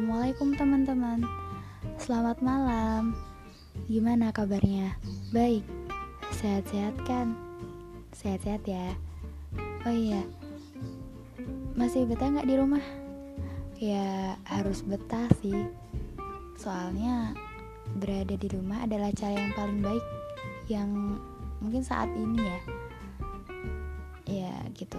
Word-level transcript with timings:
Assalamualaikum 0.00 0.56
teman-teman. 0.56 1.20
Selamat 2.00 2.40
malam. 2.40 3.12
Gimana 3.84 4.32
kabarnya? 4.32 4.96
Baik. 5.28 5.60
Sehat-sehat 6.40 6.96
kan? 7.04 7.36
Sehat-sehat 8.16 8.64
ya? 8.64 8.96
Oh 9.84 9.92
iya. 9.92 10.24
Masih 11.76 12.08
betah 12.08 12.32
gak 12.32 12.48
di 12.48 12.56
rumah? 12.56 12.80
Ya 13.76 14.40
harus 14.48 14.80
betah 14.80 15.28
sih. 15.44 15.68
Soalnya 16.56 17.36
Berada 18.00 18.40
di 18.40 18.48
rumah 18.56 18.88
adalah 18.88 19.12
cara 19.12 19.36
yang 19.36 19.52
paling 19.52 19.84
baik 19.84 20.04
Yang 20.72 21.20
mungkin 21.60 21.84
saat 21.84 22.08
ini 22.16 22.40
ya. 22.40 22.58
Ya 24.24 24.54
gitu. 24.72 24.96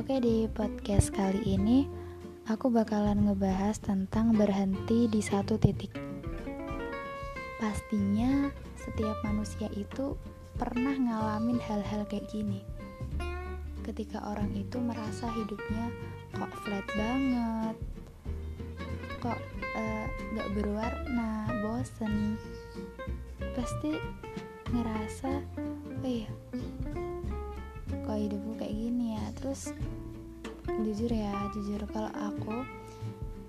Oke 0.00 0.16
di 0.16 0.48
podcast 0.48 1.12
kali 1.12 1.60
ini 1.60 2.07
aku 2.48 2.72
bakalan 2.72 3.28
ngebahas 3.28 3.76
tentang 3.76 4.32
berhenti 4.32 5.04
di 5.04 5.20
satu 5.20 5.60
titik. 5.60 5.92
Pastinya 7.60 8.48
setiap 8.72 9.20
manusia 9.20 9.68
itu 9.76 10.16
pernah 10.56 10.96
ngalamin 10.96 11.60
hal-hal 11.60 12.08
kayak 12.08 12.24
gini. 12.32 12.64
Ketika 13.84 14.24
orang 14.24 14.48
itu 14.56 14.80
merasa 14.80 15.28
hidupnya 15.28 15.92
kok 16.32 16.52
flat 16.64 16.88
banget, 16.96 17.76
kok 19.20 19.40
uh, 19.76 20.06
gak 20.32 20.48
berwarna, 20.56 21.52
bosen, 21.60 22.40
pasti 23.52 23.92
ngerasa, 24.72 25.44
oh 26.00 26.08
iya, 26.08 26.32
kok 28.08 28.16
hidupku 28.16 28.56
kayak 28.56 28.72
gini 28.72 29.20
ya, 29.20 29.24
terus 29.36 29.76
jujur 30.82 31.10
ya 31.10 31.34
jujur. 31.54 31.82
Kalau 31.90 32.12
aku 32.14 32.54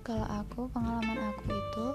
kalau 0.01 0.25
aku 0.25 0.65
pengalaman 0.73 1.19
aku 1.29 1.53
itu 1.53 1.85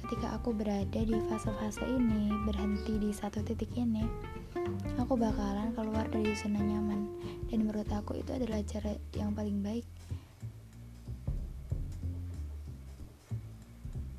ketika 0.00 0.40
aku 0.40 0.56
berada 0.56 1.00
di 1.04 1.16
fase-fase 1.28 1.84
ini 1.84 2.32
berhenti 2.48 2.96
di 2.96 3.10
satu 3.12 3.44
titik 3.44 3.76
ini 3.76 4.06
aku 4.96 5.18
bakalan 5.18 5.74
keluar 5.76 6.08
dari 6.08 6.32
zona 6.32 6.60
nyaman. 6.62 7.08
Dan 7.52 7.68
menurut 7.68 7.88
aku 7.92 8.16
itu 8.16 8.32
adalah 8.32 8.64
cara 8.64 8.96
yang 9.12 9.36
paling 9.36 9.60
baik. 9.60 9.84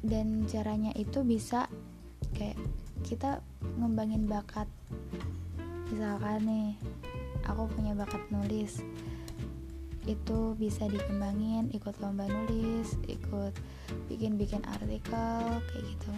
Dan 0.03 0.45
caranya 0.45 0.91
itu 0.93 1.23
bisa 1.25 1.65
kayak 2.35 2.59
kita 3.01 3.41
ngembangin 3.79 4.29
bakat. 4.29 4.69
Misalkan 5.89 6.45
nih 6.45 6.69
aku 7.47 7.65
punya 7.73 7.97
bakat 7.97 8.21
nulis 8.29 8.83
itu 10.03 10.53
bisa 10.59 10.83
dikembangin 10.91 11.71
ikut 11.71 11.95
lomba 12.03 12.27
nulis 12.27 12.99
ikut 13.07 13.55
bikin-bikin 14.11 14.59
artikel 14.67 15.39
kayak 15.71 15.85
gitu. 15.87 16.13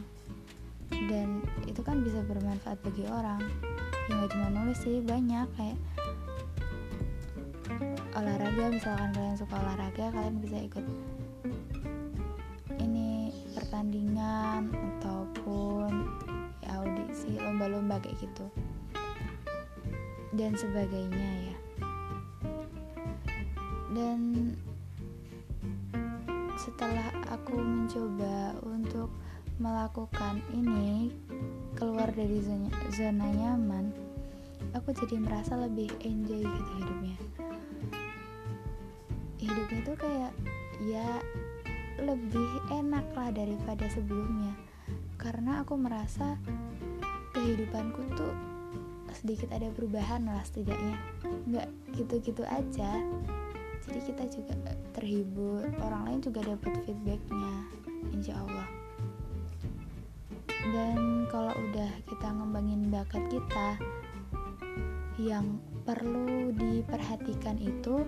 Dan 1.09 1.41
itu 1.69 1.81
kan 1.85 2.01
bisa 2.01 2.21
bermanfaat 2.25 2.81
bagi 2.81 3.05
orang. 3.09 3.41
Yang 4.09 4.17
gak 4.25 4.31
cuma 4.37 4.47
nulis 4.53 4.79
sih 4.81 5.01
banyak 5.01 5.47
kayak 5.57 5.77
olahraga 8.15 8.71
misalkan 8.71 9.09
kalian 9.11 9.35
suka 9.35 9.55
olahraga 9.59 10.05
kalian 10.13 10.39
bisa 10.39 10.57
ikut 10.61 10.85
ini 12.79 13.33
pertandingan 13.51 14.71
ataupun 14.71 15.91
ya 16.63 16.79
audisi 16.79 17.35
lomba-lomba 17.37 17.99
kayak 18.01 18.17
gitu. 18.23 18.45
Dan 20.35 20.55
sebagainya 20.55 21.51
ya 21.51 21.64
dan 23.95 24.51
setelah 26.59 27.07
aku 27.31 27.55
mencoba 27.55 28.59
untuk 28.67 29.07
melakukan 29.55 30.43
ini 30.51 31.15
keluar 31.79 32.11
dari 32.11 32.43
zona, 32.43 32.67
zona 32.91 33.27
nyaman 33.31 33.95
aku 34.75 34.91
jadi 34.91 35.15
merasa 35.23 35.55
lebih 35.55 35.87
enjoy 36.03 36.43
gitu 36.43 36.71
hidupnya. 36.83 37.17
Hidupnya 39.39 39.79
tuh 39.87 39.97
kayak 39.99 40.31
ya 40.83 41.07
lebih 42.03 42.49
enak 42.75 43.07
lah 43.15 43.31
daripada 43.31 43.87
sebelumnya. 43.87 44.51
Karena 45.15 45.63
aku 45.63 45.79
merasa 45.79 46.35
kehidupanku 47.31 48.03
tuh 48.19 48.35
sedikit 49.15 49.55
ada 49.55 49.71
perubahan 49.71 50.27
lah 50.27 50.43
setidaknya. 50.43 50.99
Nggak 51.47 51.67
gitu-gitu 51.95 52.43
aja 52.43 52.99
jadi 53.85 53.99
kita 54.01 54.23
juga 54.29 54.55
terhibur 54.97 55.61
orang 55.81 56.01
lain 56.09 56.19
juga 56.21 56.39
dapat 56.45 56.73
feedbacknya 56.85 57.55
insya 58.11 58.33
Allah 58.37 58.67
dan 60.73 61.29
kalau 61.29 61.53
udah 61.69 61.91
kita 62.09 62.27
ngembangin 62.33 62.89
bakat 62.89 63.23
kita 63.29 63.67
yang 65.21 65.61
perlu 65.85 66.49
diperhatikan 66.57 67.55
itu 67.61 68.01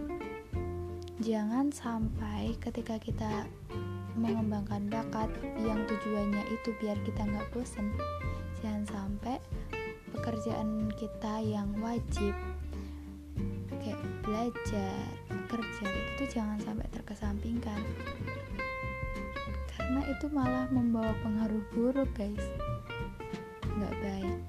jangan 1.22 1.70
sampai 1.70 2.58
ketika 2.58 2.98
kita 2.98 3.46
mengembangkan 4.18 4.90
bakat 4.90 5.30
yang 5.62 5.86
tujuannya 5.86 6.42
itu 6.50 6.74
biar 6.82 6.98
kita 7.06 7.22
nggak 7.22 7.48
bosen. 7.54 7.94
Jangan 8.66 8.84
sampai 8.90 9.38
pekerjaan 10.10 10.90
kita 10.98 11.46
yang 11.46 11.70
wajib 11.78 12.34
kayak 13.78 14.02
belajar 14.26 15.06
kerja 15.48 15.88
itu 15.88 16.24
jangan 16.28 16.60
sampai 16.60 16.88
terkesampingkan. 16.92 17.80
Karena 19.72 20.02
itu 20.12 20.28
malah 20.28 20.68
membawa 20.68 21.16
pengaruh 21.24 21.64
buruk 21.72 22.12
guys. 22.14 22.44
Nggak 23.80 23.96
baik. 24.04 24.40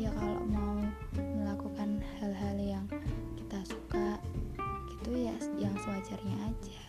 Ya 0.00 0.08
kalau 0.16 0.40
mau 0.48 0.80
melakukan 1.16 2.00
hal-hal 2.16 2.56
yang 2.56 2.84
kita 3.36 3.60
suka 3.68 4.16
gitu 4.88 5.12
ya 5.12 5.36
yang 5.60 5.76
sewajarnya 5.84 6.36
aja. 6.48 6.80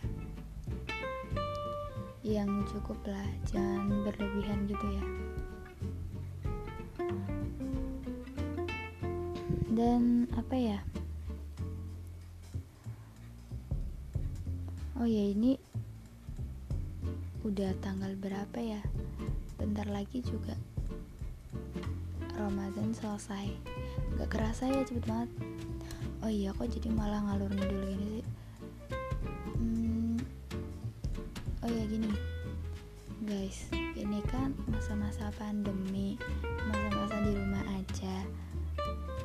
Yang 2.24 2.50
cukup 2.72 2.98
lah 3.04 3.28
jangan 3.52 4.08
berlebihan 4.08 4.64
gitu 4.64 4.86
ya. 4.88 5.04
Dan 9.78 10.26
apa 10.34 10.56
ya 10.58 10.82
oh 14.98 15.06
ya 15.06 15.30
ini 15.30 15.54
udah 17.46 17.70
tanggal 17.78 18.18
berapa 18.18 18.58
ya? 18.58 18.82
Bentar 19.54 19.86
lagi 19.86 20.18
juga 20.26 20.58
Ramadan 22.34 22.90
selesai. 22.90 23.46
Gak 24.18 24.30
kerasa 24.30 24.66
ya 24.66 24.82
cepet 24.82 25.06
banget. 25.06 25.30
Oh 26.26 26.30
iya 26.30 26.50
kok 26.50 26.66
jadi 26.66 26.90
malah 26.90 27.22
ngalur 27.30 27.46
ngidul 27.46 27.82
gini 27.94 28.06
sih? 28.18 28.26
Hmm, 29.54 30.18
oh 31.62 31.70
ya 31.70 31.84
gini. 31.86 32.10
Guys 33.22 33.70
ini 33.94 34.18
kan 34.26 34.50
masa-masa 34.66 35.30
pandemi 35.38 36.18
masa-masa 36.66 37.22
di 37.22 37.32
rumah 37.38 37.64
aja. 37.70 38.16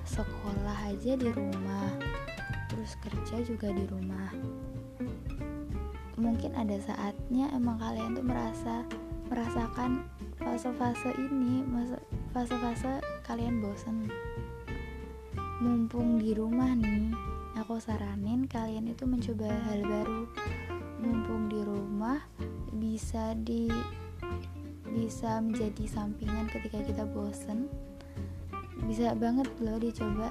Sekolah 0.05 0.93
aja 0.93 1.17
di 1.17 1.33
rumah 1.33 1.97
terus 2.69 2.93
kerja 3.01 3.41
juga 3.41 3.73
di 3.73 3.85
rumah 3.89 4.29
mungkin 6.17 6.53
ada 6.53 6.77
saatnya 6.77 7.49
emang 7.57 7.81
kalian 7.81 8.13
tuh 8.13 8.25
merasa 8.25 8.85
merasakan 9.33 10.05
fase-fase 10.37 11.09
ini 11.17 11.65
fase-fase 12.35 13.01
kalian 13.25 13.63
bosen. 13.63 14.09
Mumpung 15.63 16.19
di 16.19 16.35
rumah 16.35 16.75
nih 16.75 17.09
aku 17.57 17.79
saranin 17.79 18.45
kalian 18.45 18.91
itu 18.91 19.07
mencoba 19.09 19.49
hal 19.49 19.81
baru. 19.81 20.21
Mumpung 21.01 21.49
di 21.49 21.59
rumah 21.65 22.21
bisa 22.77 23.33
di 23.33 23.71
bisa 24.93 25.41
menjadi 25.41 25.89
sampingan 25.89 26.45
ketika 26.53 26.83
kita 26.85 27.03
bosen. 27.09 27.65
Bisa 28.85 29.17
banget 29.17 29.49
loh 29.63 29.81
dicoba. 29.81 30.29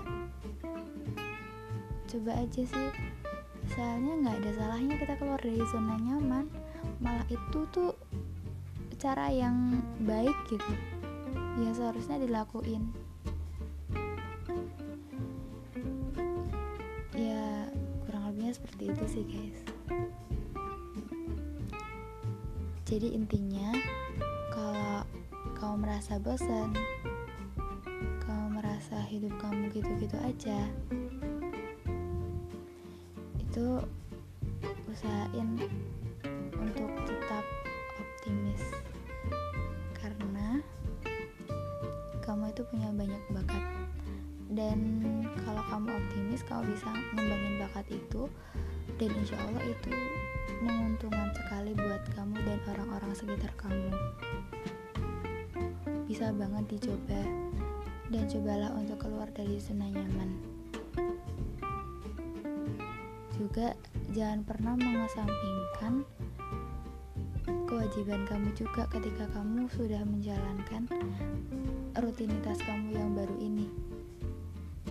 Coba 2.07 2.45
aja 2.45 2.63
sih 2.63 2.89
soalnya 3.73 4.13
nggak 4.21 4.37
ada 4.45 4.51
salahnya 4.57 4.95
kita 5.01 5.15
keluar 5.17 5.41
dari 5.41 5.65
zona 5.73 5.97
nyaman 5.97 6.45
malah 7.01 7.25
itu 7.33 7.61
tuh 7.73 7.97
cara 9.03 9.33
yang 9.35 9.83
baik 10.07 10.35
gitu. 10.47 10.73
Yang 11.59 11.83
seharusnya 11.83 12.23
dilakuin. 12.23 12.95
Ya 17.19 17.67
kurang 18.07 18.31
lebihnya 18.31 18.55
seperti 18.55 18.95
itu 18.95 19.05
sih 19.11 19.25
guys. 19.27 19.59
Jadi 22.87 23.17
intinya 23.17 23.73
kalau 24.55 25.03
kamu 25.57 25.89
merasa 25.89 26.21
bosan 26.21 26.77
kamu 28.21 28.61
merasa 28.61 29.01
hidup 29.09 29.33
kamu 29.41 29.73
gitu-gitu 29.73 30.19
aja 30.21 30.69
itu 33.53 33.77
usahain 34.89 35.61
untuk 36.57 36.89
tetap 37.05 37.45
optimis. 38.01 38.65
Karena 39.93 40.57
kamu 42.25 42.49
itu 42.49 42.65
punya 42.73 42.89
banyak 42.97 43.21
bakat. 43.29 43.61
Dan 44.49 44.81
kalau 45.45 45.61
kamu 45.69 45.93
optimis 45.93 46.41
kamu 46.49 46.65
bisa 46.73 46.89
ngembangin 47.13 47.61
bakat 47.61 47.87
itu. 47.93 48.25
Dan 48.97 49.13
insya 49.21 49.37
Allah 49.37 49.69
itu 49.69 49.93
menguntungkan 50.65 51.29
sekali 51.37 51.77
buat 51.77 52.09
kamu 52.17 52.41
dan 52.49 52.61
orang-orang 52.73 53.13
sekitar 53.13 53.53
kamu. 53.61 53.93
Bisa 56.09 56.33
banget 56.33 56.73
dicoba. 56.73 57.21
Dan 58.09 58.25
cobalah 58.33 58.73
untuk 58.81 58.97
keluar 58.97 59.29
dari 59.29 59.61
zona 59.61 59.93
nyaman 59.93 60.52
juga 63.53 63.77
jangan 64.17 64.49
pernah 64.49 64.73
mengesampingkan 64.81 66.09
kewajiban 67.69 68.25
kamu 68.25 68.49
juga 68.57 68.89
ketika 68.89 69.29
kamu 69.29 69.69
sudah 69.77 70.01
menjalankan 70.09 70.89
rutinitas 72.01 72.57
kamu 72.65 72.97
yang 72.97 73.13
baru 73.13 73.37
ini. 73.37 73.69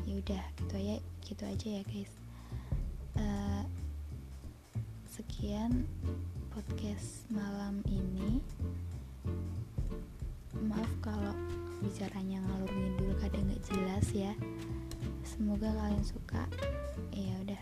Ya 0.06 0.14
udah 0.14 0.44
gitu 0.62 0.74
aja 0.78 0.96
gitu 1.26 1.42
aja 1.42 1.68
ya 1.74 1.84
guys. 1.90 2.14
Uh, 3.18 3.66
sekian 5.10 5.90
podcast 6.54 7.26
malam 7.34 7.82
ini. 7.90 8.46
Maaf 10.62 10.94
kalau 11.02 11.34
bicaranya 11.82 12.38
ngalur 12.46 12.70
ngidul 12.70 13.18
kadang 13.26 13.42
nggak 13.50 13.66
jelas 13.74 14.06
ya. 14.14 14.38
Semoga 15.26 15.74
kalian 15.74 16.06
suka. 16.06 16.46
Ya 17.10 17.34
udah 17.42 17.62